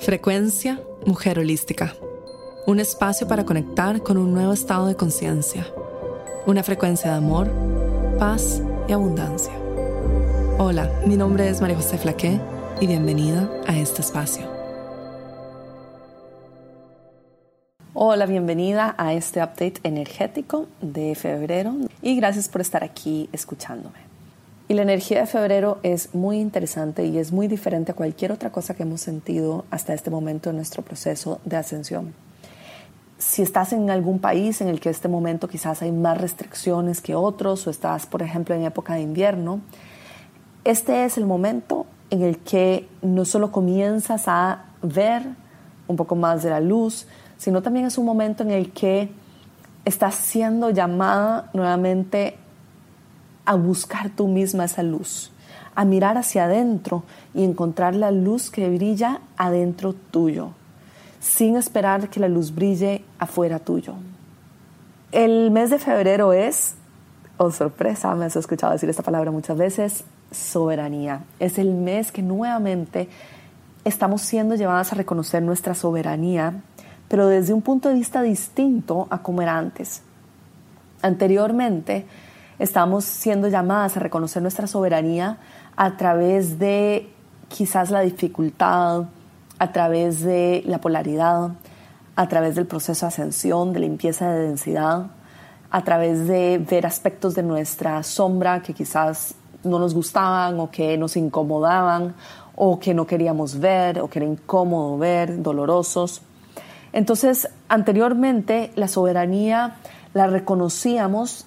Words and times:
Frecuencia 0.00 0.80
Mujer 1.06 1.40
Holística. 1.40 1.94
Un 2.66 2.78
espacio 2.78 3.26
para 3.26 3.44
conectar 3.44 4.00
con 4.00 4.16
un 4.16 4.32
nuevo 4.32 4.52
estado 4.52 4.86
de 4.86 4.94
conciencia. 4.94 5.66
Una 6.46 6.62
frecuencia 6.62 7.10
de 7.10 7.16
amor, 7.16 7.50
paz 8.18 8.62
y 8.88 8.92
abundancia. 8.92 9.52
Hola, 10.58 10.90
mi 11.04 11.16
nombre 11.16 11.48
es 11.48 11.60
María 11.60 11.76
José 11.76 11.98
Flaqué 11.98 12.40
y 12.80 12.86
bienvenida 12.86 13.50
a 13.66 13.76
este 13.76 14.00
espacio. 14.00 14.46
Hola, 17.92 18.26
bienvenida 18.26 18.94
a 18.98 19.14
este 19.14 19.42
update 19.42 19.80
energético 19.82 20.68
de 20.80 21.16
febrero 21.16 21.74
y 22.02 22.14
gracias 22.14 22.48
por 22.48 22.60
estar 22.60 22.84
aquí 22.84 23.28
escuchándome. 23.32 24.07
Y 24.70 24.74
la 24.74 24.82
energía 24.82 25.20
de 25.20 25.26
febrero 25.26 25.78
es 25.82 26.14
muy 26.14 26.38
interesante 26.38 27.06
y 27.06 27.16
es 27.16 27.32
muy 27.32 27.48
diferente 27.48 27.92
a 27.92 27.94
cualquier 27.94 28.32
otra 28.32 28.52
cosa 28.52 28.74
que 28.74 28.82
hemos 28.82 29.00
sentido 29.00 29.64
hasta 29.70 29.94
este 29.94 30.10
momento 30.10 30.50
en 30.50 30.56
nuestro 30.56 30.82
proceso 30.82 31.40
de 31.46 31.56
ascensión. 31.56 32.12
Si 33.16 33.40
estás 33.40 33.72
en 33.72 33.88
algún 33.88 34.18
país 34.18 34.60
en 34.60 34.68
el 34.68 34.78
que 34.78 34.90
este 34.90 35.08
momento 35.08 35.48
quizás 35.48 35.80
hay 35.80 35.90
más 35.90 36.18
restricciones 36.18 37.00
que 37.00 37.14
otros 37.14 37.66
o 37.66 37.70
estás, 37.70 38.04
por 38.04 38.20
ejemplo, 38.20 38.54
en 38.54 38.64
época 38.64 38.94
de 38.94 39.00
invierno, 39.00 39.62
este 40.64 41.06
es 41.06 41.16
el 41.16 41.24
momento 41.24 41.86
en 42.10 42.20
el 42.20 42.38
que 42.38 42.86
no 43.00 43.24
solo 43.24 43.50
comienzas 43.50 44.24
a 44.26 44.66
ver 44.82 45.22
un 45.88 45.96
poco 45.96 46.14
más 46.14 46.42
de 46.42 46.50
la 46.50 46.60
luz, 46.60 47.06
sino 47.38 47.62
también 47.62 47.86
es 47.86 47.96
un 47.96 48.04
momento 48.04 48.42
en 48.42 48.50
el 48.50 48.70
que 48.72 49.08
estás 49.86 50.14
siendo 50.14 50.68
llamada 50.68 51.48
nuevamente 51.54 52.36
a 53.48 53.54
buscar 53.54 54.10
tú 54.10 54.28
misma 54.28 54.66
esa 54.66 54.82
luz, 54.82 55.32
a 55.74 55.86
mirar 55.86 56.18
hacia 56.18 56.44
adentro 56.44 57.04
y 57.32 57.44
encontrar 57.44 57.94
la 57.94 58.10
luz 58.10 58.50
que 58.50 58.68
brilla 58.68 59.22
adentro 59.38 59.94
tuyo, 59.94 60.50
sin 61.18 61.56
esperar 61.56 62.10
que 62.10 62.20
la 62.20 62.28
luz 62.28 62.54
brille 62.54 63.06
afuera 63.18 63.58
tuyo. 63.58 63.94
El 65.12 65.50
mes 65.50 65.70
de 65.70 65.78
febrero 65.78 66.34
es, 66.34 66.74
oh 67.38 67.50
sorpresa, 67.50 68.14
me 68.14 68.26
has 68.26 68.36
escuchado 68.36 68.74
decir 68.74 68.90
esta 68.90 69.02
palabra 69.02 69.30
muchas 69.30 69.56
veces, 69.56 70.04
soberanía. 70.30 71.24
Es 71.40 71.58
el 71.58 71.72
mes 71.72 72.12
que 72.12 72.20
nuevamente 72.20 73.08
estamos 73.82 74.20
siendo 74.20 74.56
llevadas 74.56 74.92
a 74.92 74.96
reconocer 74.96 75.42
nuestra 75.42 75.74
soberanía, 75.74 76.52
pero 77.08 77.26
desde 77.28 77.54
un 77.54 77.62
punto 77.62 77.88
de 77.88 77.94
vista 77.94 78.20
distinto 78.20 79.06
a 79.08 79.22
como 79.22 79.40
era 79.40 79.56
antes. 79.56 80.02
Anteriormente, 81.00 82.04
estamos 82.58 83.04
siendo 83.04 83.48
llamadas 83.48 83.96
a 83.96 84.00
reconocer 84.00 84.42
nuestra 84.42 84.66
soberanía 84.66 85.38
a 85.76 85.96
través 85.96 86.58
de 86.58 87.08
quizás 87.48 87.90
la 87.90 88.00
dificultad, 88.00 89.04
a 89.58 89.72
través 89.72 90.22
de 90.22 90.62
la 90.66 90.80
polaridad, 90.80 91.50
a 92.16 92.28
través 92.28 92.54
del 92.56 92.66
proceso 92.66 93.06
de 93.06 93.08
ascensión, 93.08 93.72
de 93.72 93.80
limpieza 93.80 94.30
de 94.30 94.48
densidad, 94.48 95.06
a 95.70 95.84
través 95.84 96.26
de 96.26 96.58
ver 96.58 96.86
aspectos 96.86 97.34
de 97.34 97.42
nuestra 97.42 98.02
sombra 98.02 98.62
que 98.62 98.74
quizás 98.74 99.34
no 99.64 99.78
nos 99.78 99.94
gustaban 99.94 100.58
o 100.60 100.70
que 100.70 100.96
nos 100.96 101.16
incomodaban 101.16 102.14
o 102.56 102.78
que 102.80 102.94
no 102.94 103.06
queríamos 103.06 103.58
ver 103.60 104.00
o 104.00 104.08
que 104.08 104.18
era 104.18 104.26
incómodo 104.26 104.98
ver, 104.98 105.42
dolorosos. 105.42 106.22
Entonces, 106.92 107.48
anteriormente 107.68 108.72
la 108.74 108.88
soberanía 108.88 109.76
la 110.14 110.26
reconocíamos 110.26 111.46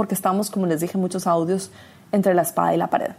porque 0.00 0.14
estábamos, 0.14 0.48
como 0.48 0.64
les 0.64 0.80
dije 0.80 0.96
muchos 0.96 1.26
audios, 1.26 1.70
entre 2.10 2.32
la 2.32 2.40
espada 2.40 2.74
y 2.74 2.78
la 2.78 2.88
pared. 2.88 3.10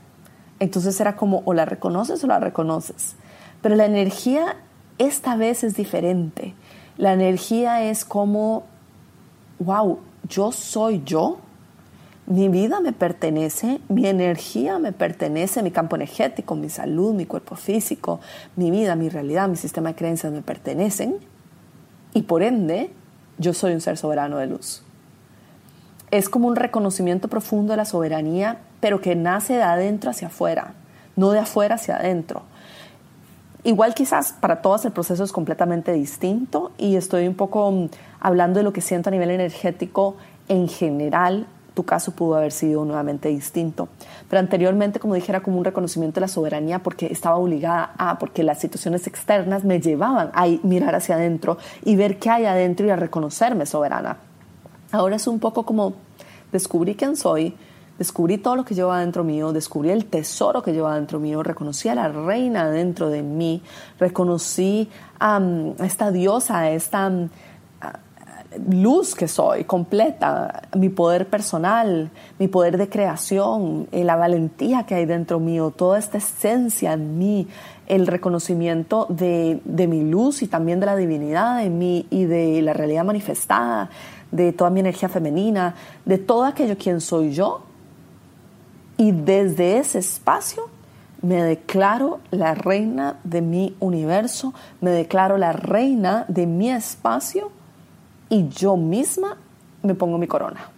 Entonces 0.59 0.99
era 0.99 1.15
como 1.15 1.43
o 1.45 1.53
la 1.53 1.63
reconoces 1.63 2.23
o 2.23 2.25
la 2.25 2.39
reconoces. 2.39 3.17
Pero 3.61 3.75
la 3.75 3.85
energía 3.85 4.55
esta 4.97 5.35
vez 5.35 5.63
es 5.63 5.75
diferente. 5.75 6.55
La 6.97 7.13
energía 7.13 7.83
es 7.83 8.03
como, 8.03 8.63
wow, 9.59 9.99
yo 10.27 10.51
soy 10.51 11.03
yo, 11.05 11.37
mi 12.25 12.49
vida 12.49 12.79
me 12.79 12.93
pertenece, 12.93 13.79
mi 13.87 14.07
energía 14.07 14.79
me 14.79 14.91
pertenece, 14.91 15.61
mi 15.61 15.69
campo 15.69 15.97
energético, 15.97 16.55
mi 16.55 16.69
salud, 16.69 17.13
mi 17.13 17.27
cuerpo 17.27 17.55
físico, 17.55 18.21
mi 18.55 18.71
vida, 18.71 18.95
mi 18.95 19.07
realidad, 19.07 19.47
mi 19.47 19.55
sistema 19.55 19.89
de 19.89 19.95
creencias 19.97 20.33
me 20.33 20.41
pertenecen 20.41 21.17
y 22.15 22.23
por 22.23 22.41
ende 22.41 22.89
yo 23.37 23.53
soy 23.53 23.73
un 23.73 23.81
ser 23.81 23.97
soberano 23.97 24.39
de 24.39 24.47
luz 24.47 24.81
es 26.11 26.27
como 26.27 26.47
un 26.47 26.57
reconocimiento 26.57 27.29
profundo 27.29 27.71
de 27.71 27.77
la 27.77 27.85
soberanía, 27.85 28.59
pero 28.81 28.99
que 28.99 29.15
nace 29.15 29.53
de 29.53 29.63
adentro 29.63 30.11
hacia 30.11 30.27
afuera, 30.27 30.73
no 31.15 31.31
de 31.31 31.39
afuera 31.39 31.75
hacia 31.75 31.95
adentro. 31.95 32.43
Igual 33.63 33.93
quizás 33.93 34.33
para 34.33 34.61
todas 34.61 34.83
el 34.85 34.91
proceso 34.91 35.23
es 35.23 35.31
completamente 35.31 35.93
distinto 35.93 36.71
y 36.77 36.95
estoy 36.95 37.27
un 37.27 37.35
poco 37.35 37.71
mm, 37.71 37.89
hablando 38.19 38.59
de 38.59 38.63
lo 38.63 38.73
que 38.73 38.81
siento 38.81 39.09
a 39.09 39.11
nivel 39.11 39.29
energético 39.29 40.15
en 40.49 40.67
general. 40.67 41.45
Tu 41.75 41.85
caso 41.85 42.11
pudo 42.11 42.35
haber 42.35 42.51
sido 42.51 42.83
nuevamente 42.83 43.29
distinto. 43.29 43.87
Pero 44.29 44.39
anteriormente, 44.39 44.99
como 44.99 45.13
dije, 45.13 45.31
era 45.31 45.41
como 45.41 45.59
un 45.59 45.63
reconocimiento 45.63 46.15
de 46.15 46.21
la 46.21 46.27
soberanía 46.27 46.79
porque 46.79 47.05
estaba 47.05 47.37
obligada 47.37 47.93
a, 47.97 48.17
porque 48.17 48.43
las 48.43 48.59
situaciones 48.59 49.07
externas 49.07 49.63
me 49.63 49.79
llevaban 49.79 50.31
a 50.33 50.47
mirar 50.63 50.95
hacia 50.95 51.15
adentro 51.15 51.57
y 51.85 51.95
ver 51.95 52.17
qué 52.17 52.31
hay 52.31 52.45
adentro 52.45 52.87
y 52.87 52.89
a 52.89 52.95
reconocerme 52.95 53.65
soberana. 53.65 54.17
Ahora 54.91 55.15
es 55.15 55.27
un 55.27 55.39
poco 55.39 55.63
como 55.63 55.93
descubrí 56.51 56.95
quién 56.95 57.15
soy, 57.15 57.55
descubrí 57.97 58.37
todo 58.37 58.55
lo 58.55 58.65
que 58.65 58.75
lleva 58.75 58.99
dentro 58.99 59.23
mío, 59.23 59.53
descubrí 59.53 59.89
el 59.89 60.05
tesoro 60.05 60.61
que 60.61 60.73
lleva 60.73 60.95
dentro 60.95 61.19
mío, 61.19 61.43
reconocí 61.43 61.87
a 61.87 61.95
la 61.95 62.09
reina 62.09 62.69
dentro 62.69 63.09
de 63.09 63.23
mí, 63.23 63.61
reconocí 63.99 64.89
a 65.19 65.39
esta 65.79 66.11
diosa, 66.11 66.59
a 66.59 66.71
esta 66.71 67.11
luz 68.69 69.15
que 69.15 69.27
soy, 69.27 69.63
completa, 69.63 70.63
mi 70.75 70.89
poder 70.89 71.27
personal, 71.27 72.09
mi 72.37 72.47
poder 72.47 72.77
de 72.77 72.89
creación, 72.89 73.87
eh, 73.91 74.03
la 74.03 74.15
valentía 74.15 74.83
que 74.83 74.95
hay 74.95 75.05
dentro 75.05 75.39
mío, 75.39 75.71
toda 75.71 75.97
esta 75.97 76.17
esencia 76.17 76.93
en 76.93 77.17
mí, 77.17 77.47
el 77.87 78.07
reconocimiento 78.07 79.05
de, 79.09 79.61
de 79.63 79.87
mi 79.87 80.03
luz 80.03 80.41
y 80.41 80.47
también 80.47 80.79
de 80.79 80.85
la 80.85 80.95
divinidad 80.95 81.63
en 81.63 81.77
mí 81.77 82.07
y 82.09 82.25
de 82.25 82.61
la 82.61 82.73
realidad 82.73 83.05
manifestada, 83.05 83.89
de 84.31 84.53
toda 84.53 84.69
mi 84.69 84.79
energía 84.79 85.09
femenina, 85.09 85.75
de 86.05 86.17
todo 86.17 86.45
aquello 86.45 86.77
quien 86.77 87.01
soy 87.01 87.31
yo. 87.31 87.63
Y 88.97 89.11
desde 89.11 89.77
ese 89.77 89.99
espacio 89.99 90.69
me 91.21 91.43
declaro 91.43 92.19
la 92.31 92.55
reina 92.55 93.17
de 93.23 93.41
mi 93.41 93.75
universo, 93.79 94.53
me 94.79 94.91
declaro 94.91 95.37
la 95.37 95.51
reina 95.51 96.25
de 96.27 96.47
mi 96.47 96.69
espacio 96.69 97.51
y 98.29 98.47
yo 98.49 98.77
misma 98.77 99.37
me 99.83 99.95
pongo 99.95 100.17
mi 100.17 100.27
corona. 100.27 100.69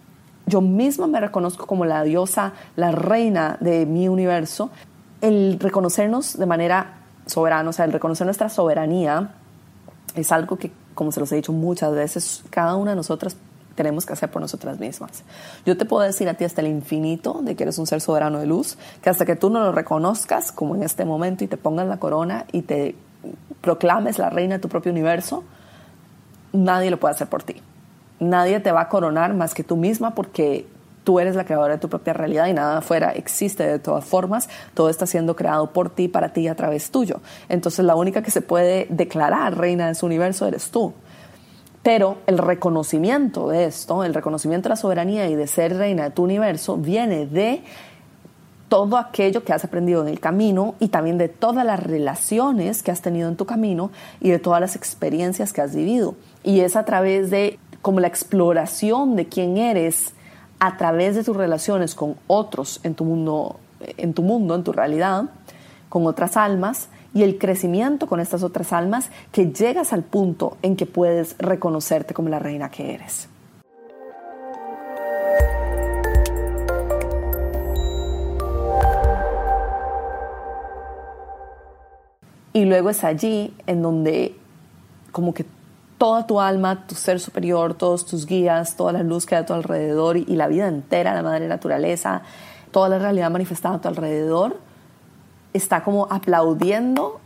Yo 0.46 0.60
misma 0.60 1.06
me 1.06 1.20
reconozco 1.20 1.66
como 1.66 1.84
la 1.84 2.02
diosa, 2.02 2.52
la 2.76 2.92
reina 2.92 3.56
de 3.60 3.86
mi 3.86 4.08
universo. 4.08 4.70
El 5.20 5.58
reconocernos 5.58 6.36
de 6.36 6.44
manera 6.44 6.98
soberana, 7.24 7.70
o 7.70 7.72
sea, 7.72 7.86
el 7.86 7.92
reconocer 7.92 8.26
nuestra 8.26 8.50
soberanía, 8.50 9.30
es 10.14 10.32
algo 10.32 10.56
que 10.56 10.70
como 10.94 11.12
se 11.12 11.20
los 11.20 11.30
he 11.32 11.36
dicho 11.36 11.52
muchas 11.52 11.92
veces, 11.94 12.44
cada 12.50 12.76
una 12.76 12.92
de 12.92 12.96
nosotras 12.96 13.36
tenemos 13.74 14.06
que 14.06 14.12
hacer 14.12 14.30
por 14.30 14.40
nosotras 14.40 14.78
mismas. 14.78 15.24
Yo 15.66 15.76
te 15.76 15.84
puedo 15.84 16.02
decir 16.02 16.28
a 16.28 16.34
ti 16.34 16.44
hasta 16.44 16.60
el 16.60 16.68
infinito 16.68 17.40
de 17.42 17.56
que 17.56 17.64
eres 17.64 17.78
un 17.78 17.86
ser 17.86 18.00
soberano 18.00 18.38
de 18.38 18.46
luz, 18.46 18.76
que 19.02 19.10
hasta 19.10 19.24
que 19.26 19.36
tú 19.36 19.50
no 19.50 19.60
lo 19.60 19.72
reconozcas 19.72 20.52
como 20.52 20.74
en 20.74 20.82
este 20.82 21.04
momento 21.04 21.44
y 21.44 21.48
te 21.48 21.56
pongas 21.56 21.86
la 21.86 21.98
corona 21.98 22.46
y 22.52 22.62
te 22.62 22.94
proclames 23.60 24.18
la 24.18 24.30
reina 24.30 24.56
de 24.56 24.60
tu 24.60 24.68
propio 24.68 24.92
universo, 24.92 25.44
nadie 26.52 26.90
lo 26.90 27.00
puede 27.00 27.14
hacer 27.14 27.28
por 27.28 27.42
ti. 27.42 27.56
Nadie 28.20 28.60
te 28.60 28.70
va 28.70 28.82
a 28.82 28.88
coronar 28.88 29.34
más 29.34 29.54
que 29.54 29.64
tú 29.64 29.76
misma 29.76 30.14
porque 30.14 30.66
tú 31.04 31.20
eres 31.20 31.36
la 31.36 31.44
creadora 31.44 31.74
de 31.74 31.78
tu 31.78 31.88
propia 31.88 32.14
realidad 32.14 32.46
y 32.46 32.54
nada 32.54 32.78
afuera 32.78 33.12
existe 33.12 33.66
de 33.66 33.78
todas 33.78 34.04
formas, 34.04 34.48
todo 34.72 34.88
está 34.88 35.06
siendo 35.06 35.36
creado 35.36 35.70
por 35.70 35.90
ti, 35.90 36.08
para 36.08 36.32
ti, 36.32 36.48
a 36.48 36.54
través 36.54 36.90
tuyo. 36.90 37.20
Entonces 37.48 37.84
la 37.84 37.94
única 37.94 38.22
que 38.22 38.30
se 38.30 38.40
puede 38.40 38.86
declarar 38.90 39.56
reina 39.56 39.86
de 39.86 39.94
su 39.94 40.06
universo 40.06 40.46
eres 40.46 40.70
tú. 40.70 40.94
Pero 41.82 42.16
el 42.26 42.38
reconocimiento 42.38 43.48
de 43.48 43.66
esto, 43.66 44.04
el 44.04 44.14
reconocimiento 44.14 44.68
de 44.68 44.70
la 44.70 44.76
soberanía 44.76 45.28
y 45.28 45.36
de 45.36 45.46
ser 45.46 45.76
reina 45.76 46.04
de 46.04 46.10
tu 46.10 46.24
universo, 46.24 46.78
viene 46.78 47.26
de 47.26 47.62
todo 48.70 48.96
aquello 48.96 49.44
que 49.44 49.52
has 49.52 49.64
aprendido 49.64 50.00
en 50.00 50.08
el 50.08 50.18
camino 50.18 50.76
y 50.80 50.88
también 50.88 51.18
de 51.18 51.28
todas 51.28 51.66
las 51.66 51.78
relaciones 51.78 52.82
que 52.82 52.90
has 52.90 53.02
tenido 53.02 53.28
en 53.28 53.36
tu 53.36 53.44
camino 53.44 53.90
y 54.20 54.30
de 54.30 54.38
todas 54.38 54.62
las 54.62 54.76
experiencias 54.76 55.52
que 55.52 55.60
has 55.60 55.76
vivido. 55.76 56.14
Y 56.42 56.60
es 56.60 56.74
a 56.74 56.86
través 56.86 57.30
de 57.30 57.58
como 57.82 58.00
la 58.00 58.08
exploración 58.08 59.14
de 59.14 59.26
quién 59.26 59.58
eres 59.58 60.13
a 60.66 60.78
través 60.78 61.14
de 61.14 61.22
tus 61.22 61.36
relaciones 61.36 61.94
con 61.94 62.16
otros 62.26 62.80
en 62.84 62.94
tu 62.94 63.04
mundo, 63.04 63.60
en 63.80 64.14
tu 64.14 64.22
mundo, 64.22 64.54
en 64.54 64.64
tu 64.64 64.72
realidad, 64.72 65.24
con 65.90 66.06
otras 66.06 66.38
almas 66.38 66.88
y 67.12 67.22
el 67.22 67.36
crecimiento 67.36 68.06
con 68.06 68.18
estas 68.18 68.42
otras 68.42 68.72
almas 68.72 69.10
que 69.30 69.52
llegas 69.52 69.92
al 69.92 70.02
punto 70.02 70.56
en 70.62 70.76
que 70.76 70.86
puedes 70.86 71.36
reconocerte 71.38 72.14
como 72.14 72.30
la 72.30 72.38
reina 72.38 72.70
que 72.70 72.94
eres. 72.94 73.28
Y 82.54 82.64
luego 82.64 82.88
es 82.88 83.04
allí 83.04 83.54
en 83.66 83.82
donde 83.82 84.34
como 85.12 85.34
que 85.34 85.44
toda 85.98 86.26
tu 86.26 86.40
alma, 86.40 86.86
tu 86.86 86.94
ser 86.94 87.20
superior, 87.20 87.74
todos 87.74 88.04
tus 88.04 88.26
guías, 88.26 88.76
toda 88.76 88.92
la 88.92 89.02
luz 89.02 89.26
que 89.26 89.36
hay 89.36 89.42
a 89.42 89.46
tu 89.46 89.52
alrededor 89.52 90.16
y, 90.16 90.24
la 90.24 90.48
vida 90.48 90.68
entera, 90.68 91.14
la 91.14 91.22
madre 91.22 91.48
naturaleza, 91.48 92.22
toda 92.70 92.88
la 92.88 92.98
realidad 92.98 93.30
manifestada 93.30 93.76
a 93.76 93.80
tu 93.80 93.88
alrededor, 93.88 94.58
está 95.52 95.82
como 95.84 96.08
aplaudiendo, 96.10 97.20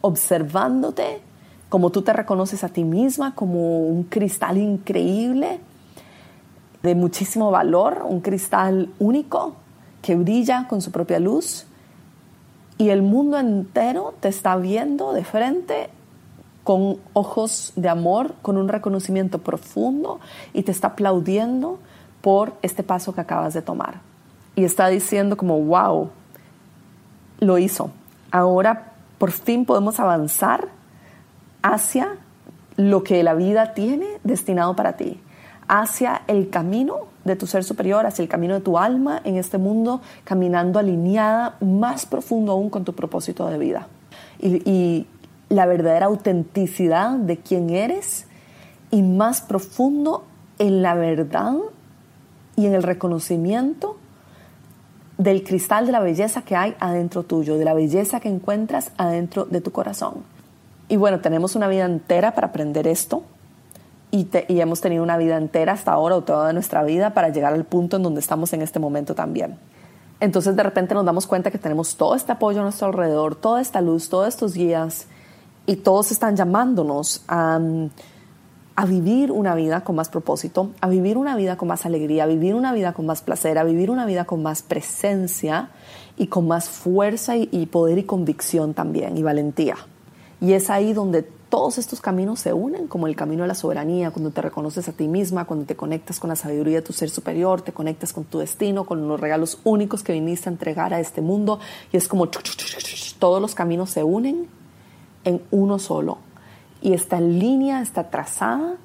observándote, 0.00 1.20
como 1.68 1.90
tú 1.90 2.02
te 2.02 2.12
reconoces 2.12 2.64
a 2.64 2.68
ti 2.68 2.84
misma, 2.84 3.34
como 3.34 3.86
un 3.86 4.04
cristal 4.04 4.58
increíble, 4.58 5.60
de 6.82 6.94
muchísimo 6.94 7.50
valor, 7.50 8.04
un 8.04 8.20
cristal 8.20 8.90
único 8.98 9.54
que 10.02 10.16
brilla 10.16 10.66
con 10.68 10.82
su 10.82 10.90
propia 10.90 11.20
luz. 11.20 11.66
Y 12.76 12.90
el 12.90 13.02
mundo 13.02 13.38
entero 13.38 14.14
te 14.18 14.28
está 14.28 14.56
viendo 14.56 15.12
de 15.12 15.22
frente 15.24 15.90
con 16.64 16.98
ojos 17.12 17.72
de 17.76 17.88
amor, 17.88 18.34
con 18.42 18.56
un 18.56 18.68
reconocimiento 18.68 19.38
profundo 19.38 20.20
y 20.52 20.62
te 20.62 20.72
está 20.72 20.88
aplaudiendo 20.88 21.78
por 22.20 22.54
este 22.62 22.82
paso 22.82 23.14
que 23.14 23.20
acabas 23.20 23.54
de 23.54 23.62
tomar. 23.62 24.00
Y 24.54 24.64
está 24.64 24.88
diciendo 24.88 25.36
como, 25.36 25.58
wow, 25.60 26.10
lo 27.40 27.58
hizo. 27.58 27.90
Ahora 28.30 28.92
por 29.18 29.30
fin 29.30 29.64
podemos 29.64 30.00
avanzar 30.00 30.68
hacia 31.62 32.16
lo 32.76 33.04
que 33.04 33.22
la 33.22 33.34
vida 33.34 33.74
tiene 33.74 34.06
destinado 34.24 34.74
para 34.74 34.96
ti, 34.96 35.20
hacia 35.68 36.22
el 36.26 36.50
camino 36.50 37.06
de 37.24 37.36
tu 37.36 37.46
ser 37.46 37.62
superior, 37.62 38.06
hacia 38.06 38.22
el 38.22 38.28
camino 38.28 38.54
de 38.54 38.60
tu 38.60 38.78
alma 38.78 39.20
en 39.24 39.36
este 39.36 39.58
mundo, 39.58 40.00
caminando 40.24 40.78
alineada 40.78 41.56
más 41.60 42.06
profundo 42.06 42.52
aún 42.52 42.68
con 42.68 42.84
tu 42.84 42.94
propósito 42.94 43.46
de 43.46 43.58
vida. 43.58 43.86
Y, 44.40 44.68
y 44.68 45.06
la 45.52 45.66
verdadera 45.66 46.06
autenticidad 46.06 47.10
de 47.10 47.36
quién 47.36 47.68
eres 47.68 48.24
y 48.90 49.02
más 49.02 49.42
profundo 49.42 50.24
en 50.58 50.80
la 50.80 50.94
verdad 50.94 51.56
y 52.56 52.64
en 52.64 52.72
el 52.72 52.82
reconocimiento 52.82 53.98
del 55.18 55.44
cristal 55.44 55.84
de 55.84 55.92
la 55.92 56.00
belleza 56.00 56.40
que 56.40 56.56
hay 56.56 56.74
adentro 56.80 57.24
tuyo, 57.24 57.58
de 57.58 57.66
la 57.66 57.74
belleza 57.74 58.18
que 58.18 58.30
encuentras 58.30 58.92
adentro 58.96 59.44
de 59.44 59.60
tu 59.60 59.72
corazón. 59.72 60.24
Y 60.88 60.96
bueno, 60.96 61.20
tenemos 61.20 61.54
una 61.54 61.68
vida 61.68 61.84
entera 61.84 62.34
para 62.34 62.46
aprender 62.46 62.86
esto 62.86 63.22
y, 64.10 64.28
y, 64.48 64.60
hemos 64.60 64.80
tenido 64.80 65.02
una 65.02 65.18
vida 65.18 65.36
entera 65.36 65.72
hasta 65.72 65.92
ahora 65.92 66.16
o 66.16 66.22
toda 66.22 66.54
nuestra 66.54 66.82
vida 66.82 67.12
para 67.12 67.28
llegar 67.28 67.52
al 67.52 67.64
punto 67.64 67.98
en 67.98 68.04
donde 68.04 68.20
estamos 68.20 68.54
en 68.54 68.62
este 68.62 68.78
momento 68.78 69.14
también. 69.14 69.58
Entonces 70.18 70.56
de 70.56 70.62
repente 70.62 70.94
nos 70.94 71.04
damos 71.04 71.26
cuenta 71.26 71.50
que 71.50 71.58
tenemos 71.58 71.96
todo 71.96 72.14
este 72.14 72.32
apoyo 72.32 72.60
a 72.60 72.62
nuestro 72.62 72.86
alrededor, 72.86 73.34
toda 73.34 73.60
esta 73.60 73.82
luz, 73.82 74.08
todos 74.08 74.28
estos 74.28 74.54
guías 74.54 75.08
y 75.66 75.76
todos 75.76 76.10
están 76.10 76.36
llamándonos 76.36 77.22
a, 77.28 77.60
a, 78.76 78.86
vivir 78.86 79.30
una 79.30 79.54
vida 79.54 79.84
con 79.84 79.96
más 79.96 80.08
propósito, 80.08 80.70
a 80.80 80.88
vivir 80.88 81.16
una 81.16 81.36
vida 81.36 81.56
con 81.56 81.68
más 81.68 81.86
alegría, 81.86 82.24
a 82.24 82.26
vivir 82.26 82.54
una 82.54 82.72
vida 82.72 82.92
con 82.92 83.06
más 83.06 83.22
placer, 83.22 83.58
a 83.58 83.64
vivir 83.64 83.90
una 83.90 84.06
vida 84.06 84.24
con 84.24 84.42
más 84.42 84.62
presencia 84.62 85.70
y 86.16 86.26
con 86.26 86.48
más 86.48 86.68
fuerza 86.68 87.36
y, 87.36 87.48
y 87.52 87.66
poder 87.66 87.98
y 87.98 88.04
convicción 88.04 88.74
también 88.74 89.16
y 89.16 89.22
valentía. 89.22 89.76
Y 90.40 90.54
es 90.54 90.70
ahí 90.70 90.92
donde 90.92 91.22
todos 91.52 91.76
estos 91.76 92.00
caminos 92.00 92.40
se 92.40 92.54
unen, 92.54 92.88
como 92.88 93.06
el 93.06 93.14
camino 93.14 93.42
de 93.42 93.48
la 93.48 93.54
soberanía, 93.54 94.10
cuando 94.10 94.30
te 94.30 94.40
reconoces 94.40 94.88
a 94.88 94.92
ti 94.92 95.06
misma, 95.06 95.44
cuando 95.44 95.66
te 95.66 95.76
conectas 95.76 96.18
con 96.18 96.30
la 96.30 96.34
sabiduría 96.34 96.76
de 96.76 96.82
tu 96.82 96.94
ser 96.94 97.10
superior, 97.10 97.60
te 97.60 97.72
conectas 97.72 98.14
con 98.14 98.24
tu 98.24 98.38
destino, 98.38 98.84
con 98.84 99.06
los 99.06 99.20
regalos 99.20 99.58
únicos 99.62 100.02
que 100.02 100.14
viniste 100.14 100.48
a 100.48 100.52
entregar 100.52 100.94
a 100.94 101.00
este 101.00 101.20
mundo, 101.20 101.60
y 101.92 101.98
es 101.98 102.08
como 102.08 102.26
todos 102.26 103.42
los 103.42 103.54
caminos 103.54 103.90
se 103.90 104.02
unen 104.02 104.48
en 105.24 105.42
uno 105.50 105.78
solo. 105.78 106.18
Y 106.80 106.94
esta 106.94 107.20
línea 107.20 107.80
está 107.80 108.10
trazada 108.10 108.76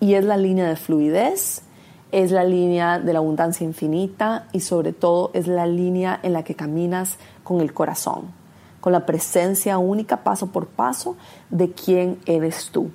y 0.00 0.14
es 0.14 0.24
la 0.24 0.36
línea 0.36 0.68
de 0.68 0.76
fluidez, 0.76 1.62
es 2.10 2.30
la 2.30 2.44
línea 2.44 2.98
de 2.98 3.12
la 3.12 3.18
abundancia 3.18 3.64
infinita 3.64 4.48
y 4.52 4.60
sobre 4.60 4.92
todo 4.92 5.30
es 5.34 5.46
la 5.46 5.66
línea 5.66 6.18
en 6.22 6.32
la 6.32 6.42
que 6.42 6.54
caminas 6.54 7.18
con 7.44 7.60
el 7.60 7.72
corazón, 7.72 8.32
con 8.80 8.92
la 8.92 9.06
presencia 9.06 9.78
única 9.78 10.24
paso 10.24 10.48
por 10.48 10.66
paso 10.66 11.16
de 11.50 11.72
quién 11.72 12.18
eres 12.26 12.70
tú. 12.72 12.90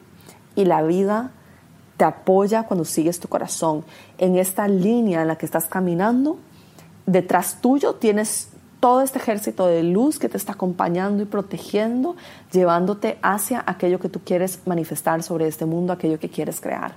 Y 0.55 0.65
la 0.65 0.81
vida 0.81 1.31
te 1.97 2.05
apoya 2.05 2.63
cuando 2.63 2.85
sigues 2.85 3.19
tu 3.19 3.27
corazón. 3.27 3.85
En 4.17 4.37
esta 4.37 4.67
línea 4.67 5.21
en 5.21 5.27
la 5.27 5.37
que 5.37 5.45
estás 5.45 5.67
caminando, 5.67 6.37
detrás 7.05 7.61
tuyo 7.61 7.95
tienes 7.95 8.49
todo 8.85 9.01
este 9.01 9.17
ejército 9.17 9.65
de 9.65 9.81
luz 9.81 10.19
que 10.19 10.29
te 10.29 10.37
está 10.37 10.51
acompañando 10.51 11.23
y 11.23 11.25
protegiendo, 11.25 12.15
llevándote 12.51 13.17
hacia 13.23 13.63
aquello 13.65 13.99
que 13.99 14.09
tú 14.09 14.19
quieres 14.23 14.59
manifestar 14.67 15.23
sobre 15.23 15.47
este 15.47 15.65
mundo, 15.65 15.91
aquello 15.91 16.19
que 16.19 16.29
quieres 16.29 16.61
crear. 16.61 16.93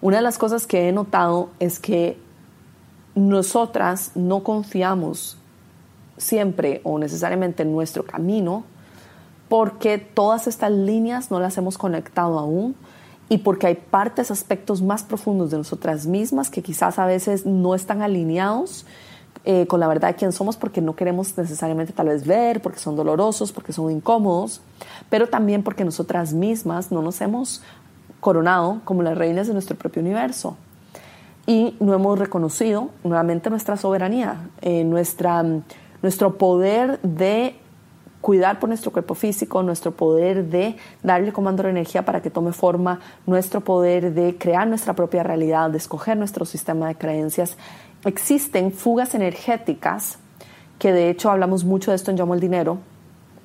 Una 0.00 0.18
de 0.18 0.22
las 0.22 0.38
cosas 0.38 0.64
que 0.64 0.88
he 0.88 0.92
notado 0.92 1.48
es 1.58 1.80
que 1.80 2.16
nosotras 3.16 4.12
no 4.14 4.44
confiamos 4.44 5.36
siempre 6.18 6.82
o 6.84 7.00
necesariamente 7.00 7.64
en 7.64 7.72
nuestro 7.72 8.04
camino 8.04 8.62
porque 9.48 9.98
todas 9.98 10.46
estas 10.46 10.70
líneas 10.70 11.32
no 11.32 11.40
las 11.40 11.58
hemos 11.58 11.78
conectado 11.78 12.38
aún 12.38 12.76
y 13.28 13.38
porque 13.38 13.66
hay 13.66 13.74
partes, 13.74 14.30
aspectos 14.30 14.82
más 14.82 15.02
profundos 15.02 15.50
de 15.50 15.56
nosotras 15.56 16.06
mismas 16.06 16.48
que 16.48 16.62
quizás 16.62 16.96
a 17.00 17.06
veces 17.06 17.44
no 17.44 17.74
están 17.74 18.02
alineados 18.02 18.86
eh, 19.44 19.66
con 19.66 19.80
la 19.80 19.88
verdad 19.88 20.08
de 20.08 20.14
quién 20.14 20.32
somos 20.32 20.56
porque 20.56 20.80
no 20.80 20.94
queremos 20.96 21.36
necesariamente 21.38 21.92
tal 21.92 22.08
vez 22.08 22.26
ver, 22.26 22.60
porque 22.60 22.78
son 22.78 22.96
dolorosos, 22.96 23.52
porque 23.52 23.72
son 23.72 23.90
incómodos, 23.90 24.60
pero 25.08 25.28
también 25.28 25.62
porque 25.62 25.84
nosotras 25.84 26.32
mismas 26.32 26.90
no 26.90 27.02
nos 27.02 27.20
hemos 27.20 27.62
coronado 28.20 28.80
como 28.84 29.02
las 29.02 29.16
reinas 29.16 29.46
de 29.46 29.52
nuestro 29.52 29.76
propio 29.76 30.02
universo. 30.02 30.56
Y 31.46 31.76
no 31.80 31.94
hemos 31.94 32.18
reconocido 32.18 32.90
nuevamente 33.04 33.48
nuestra 33.48 33.76
soberanía, 33.76 34.50
eh, 34.60 34.84
nuestra, 34.84 35.42
nuestro 36.02 36.36
poder 36.36 37.00
de 37.00 37.56
cuidar 38.20 38.58
por 38.58 38.68
nuestro 38.68 38.90
cuerpo 38.90 39.14
físico, 39.14 39.62
nuestro 39.62 39.92
poder 39.92 40.46
de 40.46 40.76
darle 41.02 41.32
comando 41.32 41.62
de 41.62 41.70
energía 41.70 42.04
para 42.04 42.20
que 42.20 42.30
tome 42.30 42.52
forma, 42.52 43.00
nuestro 43.26 43.60
poder 43.60 44.12
de 44.12 44.36
crear 44.36 44.66
nuestra 44.66 44.94
propia 44.94 45.22
realidad, 45.22 45.70
de 45.70 45.78
escoger 45.78 46.16
nuestro 46.16 46.44
sistema 46.44 46.88
de 46.88 46.96
creencias 46.96 47.56
existen 48.04 48.72
fugas 48.72 49.14
energéticas, 49.14 50.18
que 50.78 50.92
de 50.92 51.10
hecho 51.10 51.30
hablamos 51.30 51.64
mucho 51.64 51.90
de 51.90 51.96
esto 51.96 52.10
en 52.10 52.16
Llamo 52.16 52.34
el 52.34 52.40
Dinero, 52.40 52.78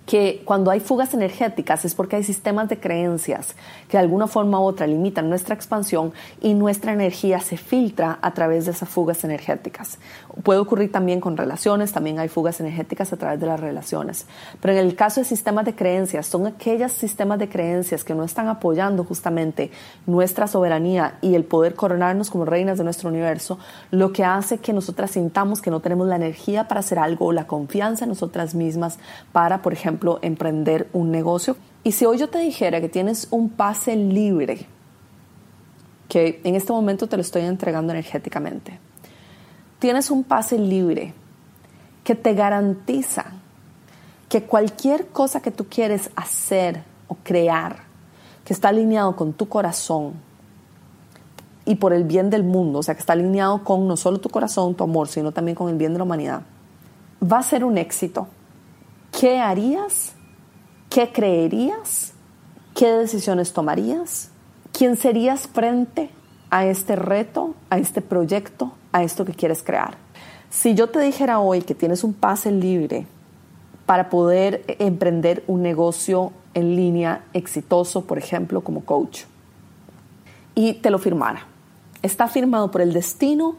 que 0.06 0.42
cuando 0.44 0.70
hay 0.70 0.80
fugas 0.80 1.14
energéticas 1.14 1.86
es 1.86 1.96
porque 1.96 2.18
hay 2.18 2.24
sistemas 2.24 2.68
de 2.68 2.80
creencias 2.80 3.56
que 3.88 3.98
de 3.98 4.04
alguna 4.04 4.28
forma 4.28 4.60
u 4.60 4.64
otra 4.64 4.86
limitan 4.86 5.30
nuestra 5.30 5.56
expansión 5.56 6.12
y 6.42 6.54
nuestra 6.54 6.92
energía 6.92 7.40
se 7.40 7.58
filtra 7.58 8.20
a 8.22 8.34
través 8.34 8.66
de 8.66 8.72
esas 8.72 8.90
fugas 8.90 9.24
energéticas. 9.24 10.00
Puede 10.44 10.60
ocurrir 10.60 10.92
también 10.92 11.22
con 11.22 11.38
relaciones, 11.38 11.94
también 11.94 12.20
hay 12.20 12.28
fugas 12.28 12.60
energéticas 12.60 13.14
a 13.14 13.18
través 13.18 13.40
de 13.40 13.48
las 13.48 13.60
relaciones. 13.60 14.26
Pero 14.62 14.74
en 14.74 14.80
el 14.80 14.96
caso 14.96 15.22
de 15.22 15.26
sistemas 15.26 15.66
de 15.66 15.76
creencias, 15.76 16.28
son 16.28 16.48
aquellos 16.48 16.92
sistemas 16.92 17.40
de 17.40 17.48
creencias 17.48 18.04
que 18.04 18.16
no 18.16 18.24
están 18.24 18.50
apoyando 18.50 19.04
justamente 19.06 19.72
nuestra 20.06 20.48
soberanía 20.48 21.18
y 21.22 21.36
el 21.36 21.46
poder 21.46 21.76
coronarnos 21.76 22.30
como 22.30 22.46
reinas 22.46 22.78
de 22.78 22.84
nuestro 22.84 23.10
universo, 23.10 23.58
lo 23.92 24.12
que 24.12 24.26
hace 24.26 24.58
que 24.58 24.74
nosotras 24.74 25.12
sintamos 25.12 25.62
que 25.62 25.72
no 25.72 25.80
tenemos 25.80 26.08
la 26.08 26.16
energía 26.16 26.68
para 26.68 26.82
hacer 26.82 27.00
algo 27.00 27.28
o 27.28 27.32
la 27.32 27.48
confianza 27.48 28.06
en 28.06 28.10
nosotras 28.10 28.56
mismas 28.56 28.98
para, 29.32 29.62
por 29.62 29.74
ejemplo, 29.94 30.18
emprender 30.24 30.90
un 30.92 31.12
negocio. 31.12 31.56
Y 31.84 31.92
si 31.92 32.06
hoy 32.06 32.18
yo 32.18 32.28
te 32.28 32.40
dijera 32.40 32.82
que 32.82 32.90
tienes 32.90 33.28
un 33.30 33.50
pase 33.50 33.96
libre, 33.96 34.66
que 36.10 36.42
en 36.44 36.56
este 36.56 36.74
momento 36.74 37.08
te 37.08 37.16
lo 37.16 37.22
estoy 37.22 37.44
entregando 37.44 37.94
energéticamente, 37.94 38.80
tienes 39.78 40.10
un 40.10 40.24
pase 40.24 40.58
libre 40.58 41.14
que 42.04 42.16
te 42.16 42.34
garantiza 42.34 43.26
que 44.30 44.44
cualquier 44.44 45.08
cosa 45.08 45.42
que 45.42 45.52
tú 45.52 45.68
quieres 45.70 46.10
hacer 46.16 46.84
o 47.08 47.16
crear, 47.24 47.84
que 48.44 48.54
está 48.54 48.70
alineado 48.70 49.16
con 49.16 49.34
tu 49.34 49.48
corazón 49.48 50.14
y 51.66 51.76
por 51.76 51.94
el 51.94 52.04
bien 52.04 52.32
del 52.32 52.44
mundo, 52.44 52.80
o 52.80 52.84
sea, 52.84 52.96
que 52.96 53.02
está 53.02 53.14
alineado 53.14 53.64
con 53.64 53.88
no 53.88 53.96
solo 53.96 54.20
tu 54.20 54.30
corazón, 54.30 54.74
tu 54.74 54.84
amor, 54.84 55.08
sino 55.08 55.32
también 55.32 55.56
con 55.56 55.70
el 55.70 55.78
bien 55.78 55.94
de 55.94 56.00
la 56.00 56.04
humanidad, 56.04 56.42
va 57.22 57.38
a 57.38 57.44
ser 57.44 57.64
un 57.64 57.78
éxito 57.78 58.28
¿Qué 59.20 59.40
harías? 59.40 60.14
¿Qué 60.90 61.12
creerías? 61.12 62.14
¿Qué 62.76 62.88
decisiones 62.88 63.54
tomarías? 63.54 64.32
¿Quién 64.72 64.98
serías 64.98 65.48
frente 65.48 66.10
a 66.50 66.66
este 66.66 66.96
reto, 66.96 67.54
a 67.70 67.78
este 67.78 68.02
proyecto, 68.02 68.74
a 68.92 69.04
esto 69.04 69.24
que 69.24 69.34
quieres 69.34 69.62
crear? 69.62 69.98
Si 70.50 70.74
yo 70.74 70.90
te 70.90 71.00
dijera 71.00 71.40
hoy 71.40 71.62
que 71.62 71.76
tienes 71.76 72.04
un 72.04 72.16
pase 72.16 72.52
libre 72.52 73.06
para 73.86 74.10
poder 74.10 74.66
emprender 74.80 75.44
un 75.46 75.62
negocio 75.62 76.34
en 76.56 76.76
línea 76.76 77.24
exitoso, 77.34 78.06
por 78.06 78.18
ejemplo, 78.18 78.62
como 78.62 78.84
coach, 78.84 79.26
y 80.56 80.74
te 80.74 80.90
lo 80.90 80.98
firmara, 80.98 81.46
está 82.02 82.28
firmado 82.28 82.72
por 82.72 82.82
el 82.82 82.94
destino 82.94 83.58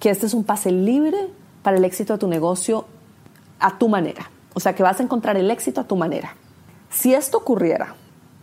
que 0.00 0.10
este 0.10 0.26
es 0.26 0.34
un 0.34 0.42
pase 0.42 0.72
libre 0.72 1.28
para 1.62 1.76
el 1.76 1.84
éxito 1.84 2.14
de 2.14 2.18
tu 2.18 2.28
negocio 2.28 2.86
a 3.60 3.78
tu 3.78 3.88
manera 3.88 4.30
O 4.56 4.60
sea 4.60 4.74
que 4.74 4.82
vas 4.82 4.98
a 5.00 5.02
encontrar 5.02 5.36
el 5.36 5.50
éxito 5.50 5.82
a 5.82 5.84
tu 5.84 5.96
manera. 5.96 6.34
Si 6.88 7.12
esto 7.12 7.36
ocurriera 7.36 7.94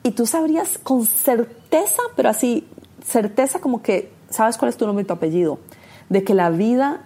y 0.04 0.12
tú 0.12 0.28
sabrías 0.28 0.78
con 0.78 1.08
certeza, 1.08 2.04
pero 2.16 2.30
así, 2.30 2.68
certeza 3.04 3.60
como 3.60 3.82
que 3.82 4.12
sabes 4.30 4.60
cuál 4.60 4.70
es 4.70 4.78
tu 4.78 4.86
nombre 4.86 5.02
y 5.02 5.08
tu 5.08 5.14
apellido, 5.14 5.58
de 6.10 6.24
que 6.24 6.36
la 6.36 6.52
vida 6.52 7.02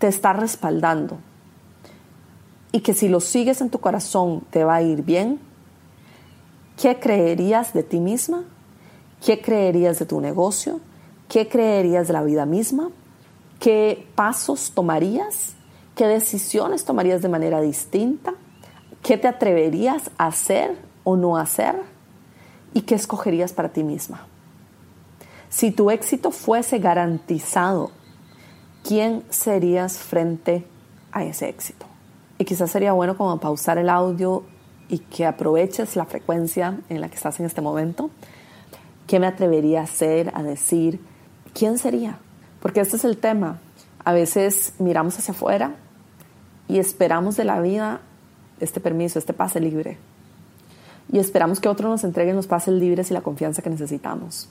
te 0.00 0.08
está 0.08 0.32
respaldando 0.32 1.18
y 2.72 2.80
que 2.80 2.92
si 2.92 3.08
lo 3.08 3.20
sigues 3.20 3.60
en 3.60 3.70
tu 3.70 3.78
corazón 3.78 4.40
te 4.50 4.64
va 4.64 4.74
a 4.74 4.82
ir 4.82 5.02
bien, 5.02 5.38
¿qué 6.76 6.98
creerías 6.98 7.72
de 7.72 7.84
ti 7.84 8.00
misma? 8.00 8.42
¿Qué 9.24 9.40
creerías 9.40 10.00
de 10.00 10.06
tu 10.06 10.20
negocio? 10.20 10.80
¿Qué 11.28 11.48
creerías 11.48 12.08
de 12.08 12.14
la 12.14 12.24
vida 12.24 12.46
misma? 12.46 12.90
¿Qué 13.60 14.08
pasos 14.16 14.72
tomarías? 14.74 15.54
¿Qué 15.94 16.08
decisiones 16.08 16.84
tomarías 16.84 17.22
de 17.22 17.28
manera 17.28 17.60
distinta? 17.60 18.34
¿Qué 19.04 19.16
te 19.16 19.28
atreverías 19.28 20.10
a 20.18 20.26
hacer 20.26 20.76
o 21.04 21.16
no 21.16 21.36
hacer? 21.36 21.76
¿Y 22.72 22.80
qué 22.80 22.96
escogerías 22.96 23.52
para 23.52 23.68
ti 23.68 23.84
misma? 23.84 24.26
Si 25.50 25.70
tu 25.70 25.92
éxito 25.92 26.32
fuese 26.32 26.80
garantizado, 26.80 27.92
¿quién 28.82 29.22
serías 29.30 29.98
frente 29.98 30.66
a 31.12 31.22
ese 31.22 31.48
éxito? 31.48 31.86
Y 32.38 32.44
quizás 32.44 32.72
sería 32.72 32.92
bueno 32.92 33.16
como 33.16 33.38
pausar 33.38 33.78
el 33.78 33.88
audio 33.88 34.42
y 34.88 34.98
que 34.98 35.26
aproveches 35.26 35.94
la 35.94 36.06
frecuencia 36.06 36.80
en 36.88 37.00
la 37.00 37.08
que 37.08 37.14
estás 37.14 37.38
en 37.38 37.46
este 37.46 37.60
momento. 37.60 38.10
¿Qué 39.06 39.20
me 39.20 39.28
atrevería 39.28 39.82
a 39.82 39.84
hacer, 39.84 40.32
a 40.34 40.42
decir? 40.42 41.00
¿Quién 41.52 41.78
sería? 41.78 42.18
Porque 42.60 42.80
este 42.80 42.96
es 42.96 43.04
el 43.04 43.18
tema. 43.18 43.60
A 44.04 44.12
veces 44.12 44.74
miramos 44.80 45.16
hacia 45.16 45.32
afuera 45.32 45.76
y 46.68 46.78
esperamos 46.78 47.36
de 47.36 47.44
la 47.44 47.60
vida 47.60 48.00
este 48.60 48.80
permiso, 48.80 49.18
este 49.18 49.32
pase 49.32 49.60
libre. 49.60 49.98
Y 51.12 51.18
esperamos 51.18 51.60
que 51.60 51.68
otros 51.68 51.90
nos 51.90 52.04
entreguen 52.04 52.36
los 52.36 52.46
pases 52.46 52.74
libres 52.74 53.10
y 53.10 53.14
la 53.14 53.20
confianza 53.20 53.62
que 53.62 53.70
necesitamos. 53.70 54.48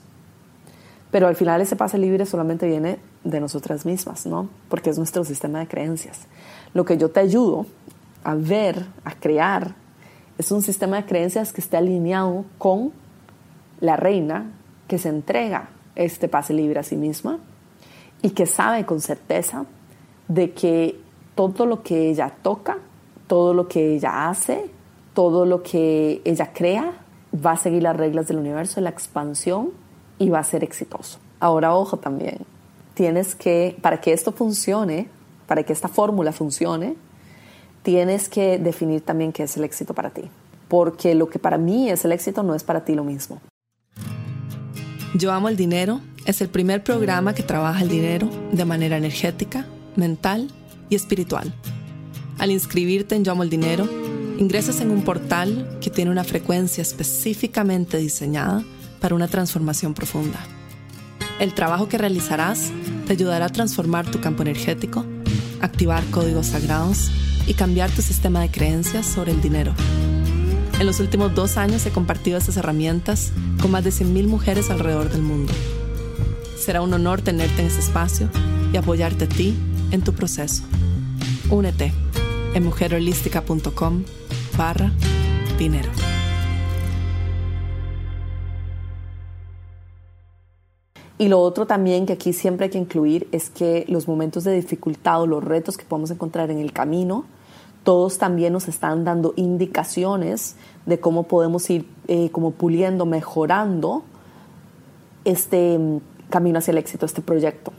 Pero 1.10 1.26
al 1.26 1.36
final 1.36 1.60
ese 1.60 1.76
pase 1.76 1.98
libre 1.98 2.26
solamente 2.26 2.66
viene 2.66 2.98
de 3.22 3.40
nosotras 3.40 3.86
mismas, 3.86 4.26
¿no? 4.26 4.48
Porque 4.68 4.90
es 4.90 4.98
nuestro 4.98 5.24
sistema 5.24 5.60
de 5.60 5.68
creencias. 5.68 6.26
Lo 6.74 6.84
que 6.84 6.96
yo 6.96 7.10
te 7.10 7.20
ayudo 7.20 7.66
a 8.24 8.34
ver, 8.34 8.86
a 9.04 9.14
crear, 9.14 9.74
es 10.38 10.50
un 10.50 10.62
sistema 10.62 10.96
de 10.96 11.06
creencias 11.06 11.52
que 11.52 11.60
esté 11.60 11.76
alineado 11.76 12.44
con 12.58 12.92
la 13.80 13.96
reina 13.96 14.50
que 14.88 14.98
se 14.98 15.08
entrega 15.08 15.68
este 15.94 16.28
pase 16.28 16.52
libre 16.52 16.80
a 16.80 16.82
sí 16.82 16.96
misma 16.96 17.38
y 18.22 18.30
que 18.30 18.46
sabe 18.46 18.84
con 18.84 19.00
certeza 19.00 19.66
de 20.28 20.52
que 20.52 21.00
todo 21.34 21.66
lo 21.66 21.82
que 21.82 22.10
ella 22.10 22.32
toca, 22.42 22.78
todo 23.26 23.54
lo 23.54 23.68
que 23.68 23.94
ella 23.94 24.28
hace, 24.28 24.70
todo 25.14 25.46
lo 25.46 25.62
que 25.62 26.20
ella 26.24 26.52
crea, 26.52 26.92
va 27.34 27.52
a 27.52 27.56
seguir 27.56 27.82
las 27.82 27.96
reglas 27.96 28.28
del 28.28 28.38
universo, 28.38 28.80
la 28.80 28.90
expansión 28.90 29.70
y 30.18 30.28
va 30.28 30.40
a 30.40 30.44
ser 30.44 30.62
exitoso. 30.62 31.18
Ahora, 31.40 31.74
ojo 31.74 31.96
también, 31.96 32.38
tienes 32.94 33.34
que, 33.34 33.76
para 33.80 34.00
que 34.00 34.12
esto 34.12 34.32
funcione, 34.32 35.08
para 35.46 35.62
que 35.62 35.72
esta 35.72 35.88
fórmula 35.88 36.32
funcione, 36.32 36.96
tienes 37.82 38.28
que 38.28 38.58
definir 38.58 39.02
también 39.02 39.32
qué 39.32 39.42
es 39.44 39.56
el 39.56 39.64
éxito 39.64 39.94
para 39.94 40.10
ti. 40.10 40.22
Porque 40.68 41.14
lo 41.14 41.28
que 41.28 41.38
para 41.38 41.58
mí 41.58 41.90
es 41.90 42.04
el 42.04 42.12
éxito 42.12 42.42
no 42.42 42.54
es 42.54 42.64
para 42.64 42.84
ti 42.84 42.94
lo 42.94 43.04
mismo. 43.04 43.40
Yo 45.14 45.32
amo 45.32 45.48
el 45.48 45.56
dinero 45.56 46.00
es 46.26 46.40
el 46.40 46.48
primer 46.48 46.82
programa 46.82 47.34
que 47.34 47.42
trabaja 47.42 47.82
el 47.82 47.88
dinero 47.88 48.28
de 48.52 48.64
manera 48.64 48.96
energética, 48.96 49.66
mental 49.94 50.50
espiritual. 50.96 51.54
Al 52.38 52.50
inscribirte 52.50 53.14
en 53.14 53.24
Yo 53.24 53.32
amo 53.32 53.42
el 53.42 53.50
dinero, 53.50 53.88
ingresas 54.38 54.80
en 54.80 54.90
un 54.90 55.02
portal 55.02 55.78
que 55.80 55.90
tiene 55.90 56.10
una 56.10 56.24
frecuencia 56.24 56.82
específicamente 56.82 57.98
diseñada 57.98 58.64
para 59.00 59.14
una 59.14 59.28
transformación 59.28 59.94
profunda. 59.94 60.40
El 61.38 61.54
trabajo 61.54 61.88
que 61.88 61.98
realizarás 61.98 62.70
te 63.06 63.12
ayudará 63.12 63.46
a 63.46 63.50
transformar 63.50 64.10
tu 64.10 64.20
campo 64.20 64.42
energético, 64.42 65.04
activar 65.60 66.04
códigos 66.10 66.46
sagrados 66.48 67.10
y 67.46 67.54
cambiar 67.54 67.90
tu 67.90 68.02
sistema 68.02 68.40
de 68.40 68.50
creencias 68.50 69.06
sobre 69.06 69.32
el 69.32 69.40
dinero. 69.40 69.74
En 70.80 70.86
los 70.86 71.00
últimos 71.00 71.34
dos 71.34 71.56
años 71.56 71.86
he 71.86 71.90
compartido 71.90 72.38
estas 72.38 72.56
herramientas 72.56 73.32
con 73.60 73.70
más 73.70 73.84
de 73.84 73.90
100.000 73.90 74.26
mujeres 74.26 74.70
alrededor 74.70 75.10
del 75.10 75.22
mundo. 75.22 75.52
Será 76.58 76.82
un 76.82 76.92
honor 76.92 77.20
tenerte 77.20 77.60
en 77.60 77.68
este 77.68 77.80
espacio 77.80 78.28
y 78.72 78.76
apoyarte 78.76 79.24
a 79.24 79.28
ti 79.28 79.54
en 79.90 80.02
tu 80.02 80.14
proceso. 80.14 80.64
Únete 81.50 81.92
en 82.54 82.64
mujerholística.com 82.64 84.02
barra 84.56 84.90
dinero. 85.58 85.90
Y 91.18 91.28
lo 91.28 91.40
otro 91.40 91.66
también 91.66 92.06
que 92.06 92.14
aquí 92.14 92.32
siempre 92.32 92.64
hay 92.64 92.70
que 92.70 92.78
incluir 92.78 93.28
es 93.30 93.50
que 93.50 93.84
los 93.88 94.08
momentos 94.08 94.44
de 94.44 94.54
dificultad 94.54 95.22
o 95.22 95.26
los 95.26 95.44
retos 95.44 95.76
que 95.76 95.84
podemos 95.84 96.10
encontrar 96.10 96.50
en 96.50 96.58
el 96.58 96.72
camino, 96.72 97.24
todos 97.82 98.18
también 98.18 98.52
nos 98.52 98.66
están 98.66 99.04
dando 99.04 99.34
indicaciones 99.36 100.56
de 100.86 100.98
cómo 100.98 101.24
podemos 101.24 101.68
ir 101.68 101.86
eh, 102.08 102.30
como 102.30 102.52
puliendo, 102.52 103.06
mejorando 103.06 104.02
este 105.24 105.78
mm, 105.78 106.00
camino 106.30 106.58
hacia 106.58 106.72
el 106.72 106.78
éxito, 106.78 107.06
este 107.06 107.20
proyecto. 107.20 107.72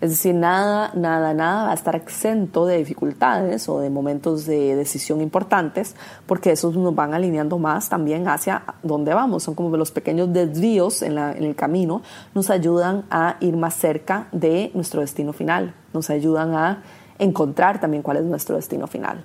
Es 0.00 0.10
decir, 0.10 0.34
nada, 0.34 0.92
nada, 0.94 1.34
nada 1.34 1.64
va 1.64 1.70
a 1.72 1.74
estar 1.74 1.94
exento 1.94 2.64
de 2.64 2.78
dificultades 2.78 3.68
o 3.68 3.80
de 3.80 3.90
momentos 3.90 4.46
de 4.46 4.74
decisión 4.74 5.20
importantes, 5.20 5.94
porque 6.26 6.52
esos 6.52 6.74
nos 6.74 6.94
van 6.94 7.12
alineando 7.12 7.58
más 7.58 7.90
también 7.90 8.26
hacia 8.26 8.62
dónde 8.82 9.12
vamos. 9.12 9.42
Son 9.42 9.54
como 9.54 9.76
los 9.76 9.90
pequeños 9.90 10.32
desvíos 10.32 11.02
en, 11.02 11.18
en 11.18 11.44
el 11.44 11.54
camino, 11.54 12.00
nos 12.34 12.48
ayudan 12.48 13.04
a 13.10 13.36
ir 13.40 13.58
más 13.58 13.74
cerca 13.74 14.28
de 14.32 14.70
nuestro 14.72 15.02
destino 15.02 15.34
final, 15.34 15.74
nos 15.92 16.08
ayudan 16.08 16.54
a 16.54 16.82
encontrar 17.18 17.78
también 17.78 18.02
cuál 18.02 18.16
es 18.16 18.24
nuestro 18.24 18.56
destino 18.56 18.86
final. 18.86 19.22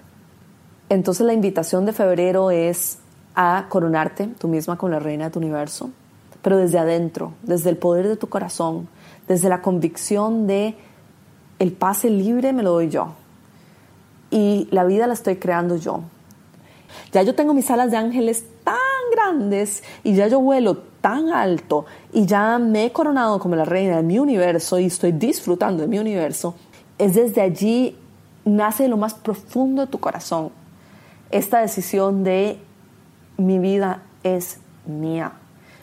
Entonces 0.90 1.26
la 1.26 1.34
invitación 1.34 1.86
de 1.86 1.94
febrero 1.94 2.52
es 2.52 3.00
a 3.34 3.66
coronarte 3.70 4.28
tú 4.38 4.50
misma 4.50 4.78
con 4.78 4.92
la 4.92 5.00
reina 5.00 5.26
de 5.26 5.32
tu 5.32 5.40
universo, 5.40 5.90
pero 6.42 6.58
desde 6.58 6.80
adentro, 6.80 7.34
desde 7.44 7.70
el 7.70 7.78
poder 7.78 8.08
de 8.08 8.18
tu 8.18 8.28
corazón, 8.28 8.88
desde 9.28 9.50
la 9.50 9.62
convicción 9.62 10.48
de 10.48 10.76
el 11.60 11.72
pase 11.72 12.10
libre 12.10 12.54
me 12.54 12.64
lo 12.64 12.72
doy 12.72 12.90
yo 12.90 13.14
y 14.30 14.68
la 14.72 14.84
vida 14.84 15.08
la 15.08 15.14
estoy 15.14 15.38
creando 15.38 15.78
yo. 15.78 16.02
Ya 17.12 17.24
yo 17.24 17.36
tengo 17.36 17.54
mis 17.54 17.70
alas 17.72 17.92
de 17.92 17.98
ángeles 17.98 18.46
tan 18.64 18.76
grandes 19.12 19.84
y 20.04 20.14
ya 20.14 20.28
yo 20.28 20.40
vuelo 20.40 20.78
tan 21.02 21.32
alto 21.32 21.86
y 22.14 22.26
ya 22.26 22.58
me 22.58 22.86
he 22.86 22.92
coronado 22.92 23.40
como 23.40 23.56
la 23.56 23.66
reina 23.66 23.98
de 23.98 24.04
mi 24.04 24.20
universo 24.20 24.80
y 24.80 24.86
estoy 24.86 25.12
disfrutando 25.12 25.82
de 25.84 25.88
mi 25.88 26.00
universo. 26.00 26.56
Es 26.98 27.16
desde 27.16 27.42
allí 27.42 27.98
nace 28.44 28.88
lo 28.88 28.98
más 28.98 29.14
profundo 29.14 29.82
de 29.82 29.88
tu 29.88 30.00
corazón 30.00 30.52
esta 31.32 31.60
decisión 31.60 32.24
de 32.24 32.60
mi 33.38 33.60
vida 33.60 34.04
es 34.24 34.60
mía, 34.86 35.34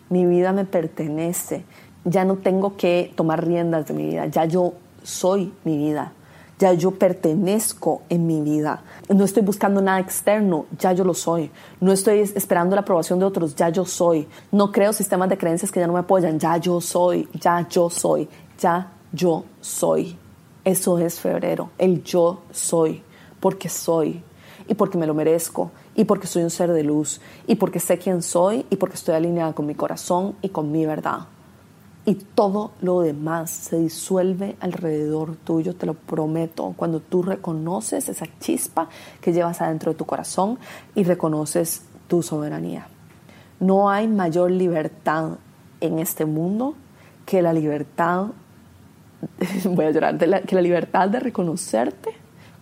mi 0.09 0.25
vida 0.25 0.53
me 0.53 0.65
pertenece, 0.65 1.65
ya 2.05 2.25
no 2.25 2.37
tengo 2.37 2.77
que 2.77 3.13
tomar 3.15 3.47
riendas 3.47 3.87
de 3.87 3.95
mi 3.95 4.07
vida, 4.07 4.27
ya 4.27 4.45
yo 4.45 4.75
soy 5.03 5.53
mi 5.65 5.77
vida, 5.77 6.13
ya 6.59 6.73
yo 6.73 6.93
pertenezco 6.93 8.03
en 8.09 8.27
mi 8.27 8.41
vida. 8.41 8.83
No 9.09 9.25
estoy 9.25 9.43
buscando 9.43 9.81
nada 9.81 10.01
externo, 10.01 10.67
ya 10.79 10.93
yo 10.93 11.05
lo 11.05 11.15
soy. 11.15 11.51
No 11.81 11.93
estoy 11.93 12.21
esperando 12.21 12.77
la 12.77 12.83
aprobación 12.83 13.19
de 13.19 13.25
otros, 13.25 13.57
ya 13.57 13.69
yo 13.69 13.85
soy. 13.85 14.29
No 14.51 14.71
creo 14.71 14.93
sistemas 14.93 15.29
de 15.29 15.39
creencias 15.39 15.73
que 15.73 15.81
ya 15.81 15.87
no 15.87 15.93
me 15.93 16.01
apoyan, 16.01 16.39
ya 16.39 16.57
yo 16.59 16.81
soy, 16.81 17.29
ya 17.41 17.67
yo 17.69 17.91
soy, 17.91 18.29
ya 18.59 18.93
yo 19.13 19.45
soy. 19.61 20.17
Eso 20.65 20.99
es 20.99 21.19
febrero, 21.19 21.71
el 21.79 22.05
yo 22.05 22.43
soy, 22.53 23.03
porque 23.41 23.69
soy 23.69 24.23
y 24.69 24.75
porque 24.75 24.97
me 24.97 25.09
lo 25.09 25.15
merezco 25.15 25.73
y 25.97 26.05
porque 26.05 26.29
soy 26.29 26.45
un 26.45 26.51
ser 26.51 26.73
de 26.73 26.85
luz 26.85 27.21
y 27.49 27.57
porque 27.57 27.81
sé 27.81 27.99
quién 27.99 28.23
soy 28.23 28.65
y 28.71 28.77
porque 28.77 28.95
estoy 28.95 29.17
alineada 29.17 29.53
con 29.53 29.67
mi 29.67 29.75
corazón 29.75 30.37
y 30.41 30.51
con 30.51 30.71
mi 30.71 30.87
verdad 30.87 31.27
y 32.05 32.17
todo 32.17 32.73
lo 32.81 33.01
demás 33.01 33.51
se 33.51 33.79
disuelve 33.79 34.57
alrededor 34.61 35.37
tuyo, 35.37 35.75
te 35.77 35.87
lo 35.87 35.95
prometo, 35.95 36.75
cuando 36.77 37.01
tú 37.01 37.23
reconoces 37.23 38.09
esa 38.09 38.27
chispa 38.41 38.89
que 39.21 39.33
llevas 39.33 39.61
adentro 39.61 39.93
de 39.93 39.99
tu 39.99 40.05
corazón 40.05 40.59
y 40.95 41.05
reconoces 41.05 41.83
tu 42.09 42.23
soberanía. 42.23 42.89
No 43.61 43.89
hay 43.89 44.09
mayor 44.09 44.51
libertad 44.51 45.39
en 45.81 46.01
este 46.01 46.25
mundo 46.25 46.75
que 47.25 47.41
la 47.41 47.53
libertad, 47.53 48.27
voy 49.65 49.85
a 49.85 49.91
llorar, 49.93 50.19
que 50.19 50.55
la 50.57 50.63
libertad 50.63 51.09
de 51.09 51.21
reconocerte 51.21 52.11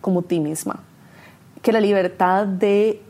como 0.02 0.22
ti 0.22 0.38
misma, 0.40 0.80
que 1.62 1.72
la 1.72 1.80
libertad 1.80 2.46
de 2.46 3.02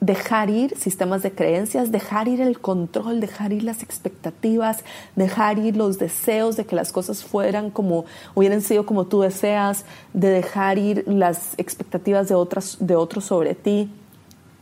dejar 0.00 0.50
ir 0.50 0.76
sistemas 0.76 1.22
de 1.22 1.32
creencias, 1.32 1.90
dejar 1.90 2.28
ir 2.28 2.40
el 2.40 2.60
control, 2.60 3.20
dejar 3.20 3.52
ir 3.52 3.62
las 3.62 3.82
expectativas, 3.82 4.84
dejar 5.14 5.58
ir 5.58 5.76
los 5.76 5.98
deseos 5.98 6.56
de 6.56 6.66
que 6.66 6.76
las 6.76 6.92
cosas 6.92 7.24
fueran 7.24 7.70
como 7.70 8.04
hubieran 8.34 8.60
sido 8.60 8.84
como 8.84 9.06
tú 9.06 9.20
deseas, 9.20 9.84
de 10.12 10.28
dejar 10.28 10.78
ir 10.78 11.04
las 11.06 11.54
expectativas 11.56 12.28
de 12.28 12.34
otras 12.34 12.76
de 12.80 12.94
otros 12.96 13.24
sobre 13.24 13.54
ti, 13.54 13.90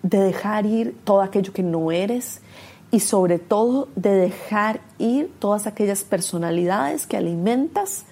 de 0.03 0.19
dejar 0.19 0.67
ir 0.67 0.97
todo 1.05 1.23
aquello 1.23 1.53
que 1.53 1.63
no 1.63 1.91
eres 1.91 2.41
y 2.91 3.01
sobre 3.01 3.41
todo 3.41 3.89
de 3.97 4.11
dejar 4.11 4.81
ir 4.99 5.33
todas 5.41 5.67
aquellas 5.67 6.05
personalidades 6.05 7.09
que 7.09 7.17
alimentas 7.17 8.05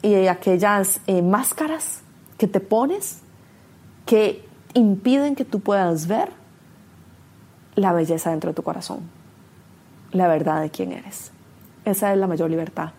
y 0.00 0.14
aquellas 0.26 1.00
eh, 1.06 1.20
máscaras 1.20 2.00
que 2.38 2.46
te 2.46 2.60
pones 2.60 3.18
que 4.06 4.47
impiden 4.74 5.34
que 5.34 5.44
tú 5.44 5.60
puedas 5.60 6.06
ver 6.06 6.30
la 7.74 7.92
belleza 7.92 8.30
dentro 8.30 8.50
de 8.50 8.54
tu 8.54 8.62
corazón, 8.62 9.00
la 10.12 10.28
verdad 10.28 10.60
de 10.60 10.70
quién 10.70 10.92
eres. 10.92 11.30
Esa 11.84 12.12
es 12.12 12.18
la 12.18 12.26
mayor 12.26 12.50
libertad. 12.50 12.90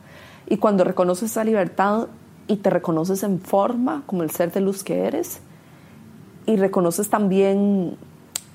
Y 0.47 0.57
cuando 0.57 0.83
reconoces 0.83 1.31
esa 1.31 1.43
libertad 1.43 2.07
y 2.47 2.57
te 2.57 2.69
reconoces 2.69 3.23
en 3.23 3.39
forma 3.39 4.03
como 4.05 4.23
el 4.23 4.31
ser 4.31 4.51
de 4.51 4.61
luz 4.61 4.83
que 4.83 5.05
eres, 5.05 5.41
y 6.45 6.55
reconoces 6.55 7.11
también 7.11 7.95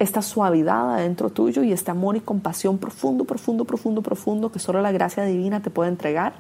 esta 0.00 0.20
suavidad 0.20 0.94
adentro 0.94 1.30
tuyo 1.30 1.62
y 1.62 1.72
este 1.72 1.92
amor 1.92 2.16
y 2.16 2.20
compasión 2.20 2.78
profundo, 2.78 3.24
profundo, 3.24 3.64
profundo, 3.64 4.02
profundo 4.02 4.50
que 4.50 4.58
solo 4.58 4.82
la 4.82 4.90
gracia 4.90 5.24
divina 5.24 5.60
te 5.60 5.70
puede 5.70 5.90
entregar, 5.90 6.34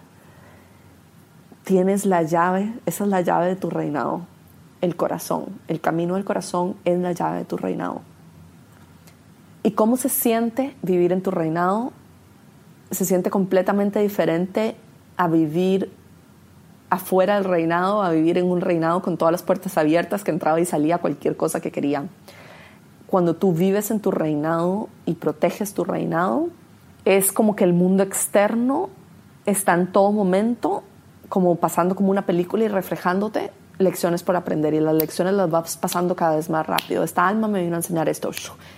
tienes 1.62 2.06
la 2.06 2.22
llave, 2.22 2.74
esa 2.86 3.04
es 3.04 3.10
la 3.10 3.20
llave 3.20 3.46
de 3.46 3.56
tu 3.56 3.70
reinado, 3.70 4.22
el 4.84 4.96
corazón. 4.96 5.46
El 5.66 5.80
camino 5.80 6.14
del 6.14 6.24
corazón 6.24 6.76
es 6.84 6.98
la 6.98 7.12
llave 7.12 7.38
de 7.38 7.44
tu 7.44 7.56
reinado. 7.56 8.02
¿Y 9.62 9.72
cómo 9.72 9.96
se 9.96 10.08
siente 10.08 10.76
vivir 10.82 11.12
en 11.12 11.22
tu 11.22 11.30
reinado? 11.30 11.92
Se 12.90 13.04
siente 13.04 13.30
completamente 13.30 13.98
diferente 14.00 14.76
a 15.16 15.26
vivir 15.26 15.90
afuera 16.90 17.36
del 17.36 17.44
reinado, 17.44 18.02
a 18.02 18.10
vivir 18.10 18.38
en 18.38 18.46
un 18.46 18.60
reinado 18.60 19.00
con 19.02 19.16
todas 19.16 19.32
las 19.32 19.42
puertas 19.42 19.78
abiertas 19.78 20.22
que 20.22 20.30
entraba 20.30 20.60
y 20.60 20.66
salía 20.66 20.98
cualquier 20.98 21.36
cosa 21.36 21.60
que 21.60 21.72
quería. 21.72 22.04
Cuando 23.06 23.34
tú 23.34 23.52
vives 23.54 23.90
en 23.90 24.00
tu 24.00 24.10
reinado 24.10 24.88
y 25.06 25.14
proteges 25.14 25.72
tu 25.72 25.84
reinado, 25.84 26.48
es 27.04 27.32
como 27.32 27.56
que 27.56 27.64
el 27.64 27.72
mundo 27.72 28.02
externo 28.02 28.90
está 29.46 29.74
en 29.74 29.90
todo 29.92 30.12
momento 30.12 30.82
como 31.28 31.56
pasando 31.56 31.96
como 31.96 32.10
una 32.10 32.26
película 32.26 32.64
y 32.64 32.68
reflejándote 32.68 33.50
lecciones 33.78 34.22
por 34.22 34.36
aprender 34.36 34.74
y 34.74 34.80
las 34.80 34.94
lecciones 34.94 35.34
las 35.34 35.50
vas 35.50 35.76
pasando 35.76 36.14
cada 36.14 36.36
vez 36.36 36.48
más 36.48 36.66
rápido. 36.66 37.02
Esta 37.02 37.26
alma 37.26 37.48
me 37.48 37.62
vino 37.62 37.74
a 37.74 37.78
enseñar 37.78 38.08
esto, 38.08 38.30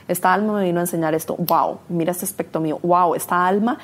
esta 0.09 0.33
alma 0.33 0.55
me 0.55 0.65
vino 0.65 0.81
a 0.81 0.83
enseñar 0.85 1.15
esto, 1.15 1.37
wow, 1.39 1.79
mira 1.89 2.13
este 2.13 2.25
aspecto 2.25 2.61
mío, 2.61 2.79
wow, 2.83 3.15
esta 3.15 3.47
alma 3.47 3.79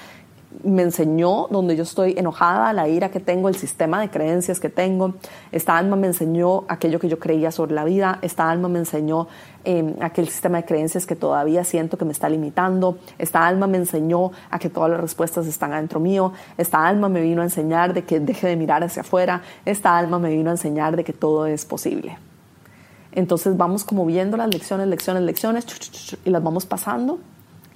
me 0.64 0.82
enseñó 0.82 1.49
donde 1.50 1.76
yo 1.76 1.82
estoy 1.82 2.14
enojada, 2.16 2.73
la 2.73 2.88
ira 2.88 3.11
que 3.11 3.21
tengo, 3.21 3.49
el 3.49 3.56
sistema 3.56 4.00
de 4.00 4.11
creencias 4.11 4.61
que 4.61 4.68
tengo. 4.68 5.14
Esta 5.50 5.76
alma 5.76 5.97
me 5.97 6.06
enseñó 6.06 6.64
aquello 6.68 6.99
que 6.99 7.09
yo 7.09 7.18
creía 7.18 7.50
sobre 7.50 7.75
la 7.75 7.85
vida. 7.85 8.18
Esta 8.23 8.50
alma 8.50 8.68
me 8.68 8.78
enseñó 8.78 9.28
eh, 9.64 9.94
aquel 10.00 10.28
sistema 10.28 10.59
de 10.59 10.64
creencias 10.64 11.06
que 11.06 11.16
todavía 11.16 11.64
siento 11.64 11.99
que 11.99 12.04
me 12.04 12.12
está 12.12 12.28
limitando. 12.28 12.99
Esta 13.18 13.47
alma 13.47 13.66
me 13.66 13.78
enseñó 13.78 14.32
a 14.50 14.59
que 14.59 14.68
todas 14.68 14.90
las 14.90 15.00
respuestas 15.00 15.47
están 15.47 15.73
adentro 15.73 16.00
mío. 16.00 16.32
Esta 16.56 16.87
alma 16.87 17.09
me 17.09 17.21
vino 17.21 17.42
a 17.42 17.44
enseñar 17.44 17.94
de 17.94 18.04
que 18.04 18.21
deje 18.21 18.47
de 18.47 18.56
mirar 18.56 18.85
hacia 18.85 19.02
afuera. 19.02 19.42
Esta 19.64 19.97
alma 19.97 20.18
me 20.18 20.30
vino 20.30 20.50
a 20.50 20.52
enseñar 20.52 20.97
de 20.97 21.04
que 21.04 21.12
todo 21.12 21.47
es 21.47 21.64
posible. 21.64 22.18
Entonces 23.12 23.56
vamos 23.56 23.85
como 23.85 24.06
viendo 24.06 24.37
las 24.37 24.49
lecciones, 24.52 24.87
lecciones, 24.88 25.23
lecciones 25.23 25.66
y 26.25 26.30
las 26.30 26.42
vamos 26.42 26.66
pasando 26.66 27.18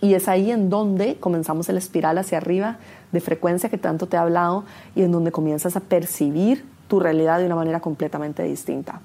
y 0.01 0.15
es 0.15 0.29
ahí 0.29 0.51
en 0.51 0.71
donde 0.71 1.17
comenzamos 1.17 1.69
el 1.69 1.77
espiral 1.77 2.19
hacia 2.19 2.39
arriba 2.39 2.79
de 3.13 3.21
frecuencia 3.21 3.69
que 3.69 3.79
tanto 3.79 4.07
te 4.07 4.17
he 4.17 4.21
hablado 4.21 4.65
y 4.95 5.03
en 5.03 5.13
donde 5.13 5.33
comienzas 5.33 5.77
a 5.77 5.81
percibir 5.81 6.65
tu 6.89 7.01
realidad 7.01 7.39
de 7.39 7.47
una 7.47 7.57
manera 7.57 7.81
completamente 7.81 8.43
distinta. 8.43 9.01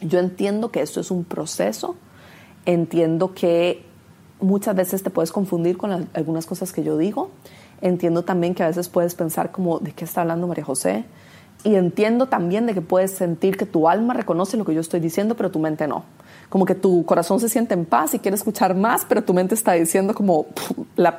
Yo 0.00 0.20
entiendo 0.20 0.70
que 0.70 0.80
esto 0.80 1.00
es 1.00 1.10
un 1.10 1.24
proceso, 1.24 1.96
entiendo 2.66 3.34
que 3.34 3.84
muchas 4.40 4.76
veces 4.76 5.02
te 5.02 5.10
puedes 5.10 5.32
confundir 5.32 5.76
con 5.76 6.08
algunas 6.14 6.46
cosas 6.46 6.72
que 6.72 6.84
yo 6.84 6.96
digo, 6.96 7.30
Entiendo 7.80 8.22
también 8.24 8.54
que 8.54 8.62
a 8.62 8.66
veces 8.66 8.88
puedes 8.88 9.14
pensar 9.14 9.52
como, 9.52 9.78
¿de 9.78 9.92
qué 9.92 10.04
está 10.04 10.22
hablando 10.22 10.46
María 10.46 10.64
José? 10.64 11.04
Y 11.64 11.74
entiendo 11.74 12.26
también 12.26 12.66
de 12.66 12.74
que 12.74 12.80
puedes 12.80 13.12
sentir 13.12 13.56
que 13.56 13.66
tu 13.66 13.88
alma 13.88 14.14
reconoce 14.14 14.56
lo 14.56 14.64
que 14.64 14.74
yo 14.74 14.80
estoy 14.80 15.00
diciendo, 15.00 15.36
pero 15.36 15.50
tu 15.50 15.58
mente 15.58 15.86
no. 15.88 16.04
Como 16.48 16.64
que 16.64 16.74
tu 16.74 17.04
corazón 17.04 17.40
se 17.40 17.48
siente 17.48 17.74
en 17.74 17.84
paz 17.84 18.14
y 18.14 18.20
quiere 18.20 18.36
escuchar 18.36 18.74
más, 18.74 19.04
pero 19.04 19.24
tu 19.24 19.34
mente 19.34 19.54
está 19.54 19.72
diciendo 19.72 20.14
como, 20.14 20.46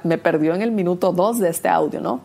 me 0.03 0.17
perdió 0.17 0.55
en 0.55 0.61
el 0.61 0.71
minuto 0.71 1.11
dos 1.11 1.39
de 1.39 1.49
este 1.49 1.67
audio, 1.67 1.99
¿no? 2.01 2.21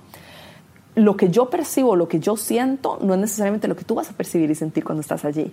Lo 0.95 1.17
que 1.17 1.29
yo 1.29 1.51
percibo, 1.51 1.97
lo 1.97 2.07
que 2.07 2.21
yo 2.21 2.37
siento, 2.37 2.99
no 3.03 3.15
es 3.15 3.21
necesariamente 3.21 3.67
lo 3.67 3.75
que 3.75 3.85
tú 3.85 3.97
vas 3.97 4.11
a 4.11 4.13
percibir 4.13 4.51
y 4.51 4.55
sentir 4.55 4.85
cuando 4.85 5.01
estás 5.01 5.25
allí. 5.25 5.53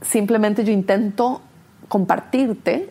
Simplemente 0.00 0.64
yo 0.64 0.72
intento 0.72 1.42
compartirte 1.88 2.90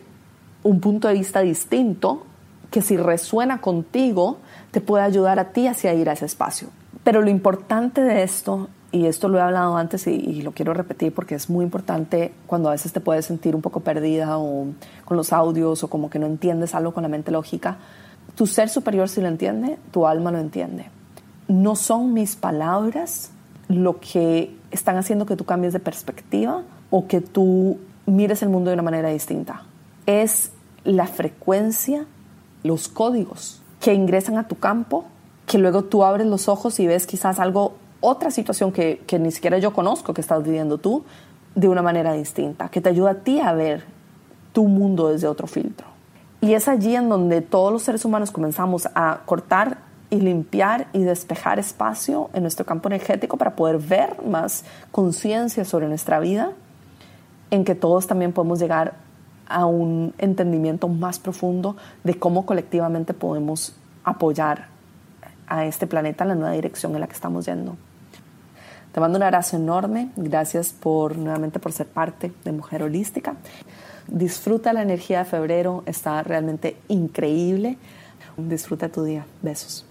un 0.62 0.80
punto 0.80 1.08
de 1.08 1.14
vista 1.14 1.40
distinto 1.40 2.24
que 2.70 2.80
si 2.80 2.96
resuena 2.96 3.60
contigo, 3.60 4.38
te 4.70 4.80
puede 4.80 5.04
ayudar 5.04 5.38
a 5.38 5.52
ti 5.52 5.66
hacia 5.66 5.94
ir 5.94 6.08
a 6.08 6.12
ese 6.12 6.26
espacio. 6.26 6.68
Pero 7.04 7.22
lo 7.22 7.30
importante 7.30 8.02
de 8.02 8.22
esto, 8.22 8.68
y 8.92 9.06
esto 9.06 9.28
lo 9.28 9.38
he 9.38 9.40
hablado 9.40 9.76
antes 9.76 10.06
y, 10.06 10.42
lo 10.42 10.52
quiero 10.52 10.74
repetir 10.74 11.14
porque 11.14 11.34
es 11.34 11.48
muy 11.48 11.64
importante 11.64 12.32
cuando 12.46 12.68
a 12.68 12.72
veces 12.72 12.92
te 12.92 13.00
puedes 13.00 13.26
sentir 13.26 13.54
un 13.54 13.62
poco 13.62 13.80
perdida 13.80 14.38
o 14.38 14.66
con 15.04 15.16
los 15.16 15.32
audios 15.32 15.82
o 15.84 15.88
como 15.88 16.10
que 16.10 16.18
no 16.18 16.26
entiendes 16.26 16.74
algo 16.74 16.92
con 16.92 17.02
la 17.02 17.08
mente 17.08 17.30
lógica, 17.30 17.78
tu 18.34 18.46
ser 18.46 18.68
superior 18.68 19.08
sí 19.08 19.20
lo 19.20 19.28
entiende, 19.28 19.78
tu 19.90 20.06
alma 20.06 20.30
lo 20.30 20.38
entiende. 20.38 20.86
No 21.48 21.74
son 21.76 22.12
mis 22.12 22.36
palabras 22.36 23.30
lo 23.68 23.98
que 24.00 24.54
están 24.70 24.96
haciendo 24.96 25.26
que 25.26 25.36
tú 25.36 25.44
cambies 25.44 25.72
de 25.72 25.80
perspectiva 25.80 26.62
o 26.90 27.06
que 27.06 27.20
tú 27.20 27.78
mires 28.06 28.42
el 28.42 28.48
mundo 28.48 28.70
de 28.70 28.74
una 28.74 28.82
manera 28.82 29.08
distinta. 29.08 29.62
Es 30.06 30.52
la 30.84 31.06
frecuencia, 31.06 32.06
los 32.62 32.88
códigos 32.88 33.59
que 33.80 33.94
ingresan 33.94 34.36
a 34.38 34.46
tu 34.46 34.56
campo, 34.56 35.04
que 35.46 35.58
luego 35.58 35.84
tú 35.84 36.04
abres 36.04 36.26
los 36.26 36.48
ojos 36.48 36.78
y 36.80 36.86
ves 36.86 37.06
quizás 37.06 37.40
algo, 37.40 37.74
otra 38.00 38.30
situación 38.30 38.72
que, 38.72 39.02
que 39.06 39.18
ni 39.18 39.30
siquiera 39.32 39.58
yo 39.58 39.72
conozco 39.72 40.14
que 40.14 40.20
estás 40.20 40.42
viviendo 40.42 40.78
tú, 40.78 41.04
de 41.54 41.68
una 41.68 41.82
manera 41.82 42.12
distinta, 42.12 42.68
que 42.68 42.80
te 42.80 42.90
ayuda 42.90 43.10
a 43.10 43.14
ti 43.14 43.40
a 43.40 43.52
ver 43.52 43.84
tu 44.52 44.68
mundo 44.68 45.08
desde 45.08 45.26
otro 45.26 45.46
filtro. 45.46 45.86
Y 46.40 46.54
es 46.54 46.68
allí 46.68 46.94
en 46.94 47.08
donde 47.08 47.40
todos 47.40 47.72
los 47.72 47.82
seres 47.82 48.04
humanos 48.04 48.30
comenzamos 48.30 48.88
a 48.94 49.20
cortar 49.26 49.78
y 50.10 50.20
limpiar 50.20 50.88
y 50.92 51.02
despejar 51.02 51.58
espacio 51.58 52.30
en 52.32 52.42
nuestro 52.42 52.66
campo 52.66 52.88
energético 52.88 53.36
para 53.36 53.56
poder 53.56 53.78
ver 53.78 54.16
más 54.24 54.64
conciencia 54.90 55.64
sobre 55.64 55.88
nuestra 55.88 56.18
vida, 56.18 56.52
en 57.50 57.64
que 57.64 57.74
todos 57.74 58.06
también 58.06 58.32
podemos 58.32 58.58
llegar 58.58 58.94
a 59.50 59.66
un 59.66 60.14
entendimiento 60.18 60.88
más 60.88 61.18
profundo 61.18 61.76
de 62.04 62.18
cómo 62.18 62.46
colectivamente 62.46 63.12
podemos 63.12 63.74
apoyar 64.04 64.68
a 65.46 65.66
este 65.66 65.86
planeta 65.86 66.24
en 66.24 66.28
la 66.28 66.34
nueva 66.36 66.52
dirección 66.52 66.94
en 66.94 67.00
la 67.00 67.06
que 67.08 67.14
estamos 67.14 67.44
yendo. 67.44 67.76
Te 68.92 69.00
mando 69.00 69.18
un 69.18 69.22
abrazo 69.22 69.56
enorme, 69.56 70.10
gracias 70.16 70.72
por 70.72 71.16
nuevamente 71.16 71.58
por 71.58 71.72
ser 71.72 71.86
parte 71.86 72.32
de 72.44 72.52
Mujer 72.52 72.82
Holística. 72.82 73.34
Disfruta 74.08 74.72
la 74.72 74.82
energía 74.82 75.20
de 75.20 75.24
febrero, 75.24 75.82
está 75.86 76.22
realmente 76.22 76.76
increíble. 76.88 77.76
Disfruta 78.36 78.88
tu 78.88 79.04
día. 79.04 79.26
Besos. 79.42 79.84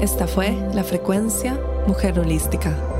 Esta 0.00 0.26
fue 0.26 0.52
la 0.74 0.84
frecuencia 0.84 1.58
Mujer 1.86 2.18
Holística 2.18 2.99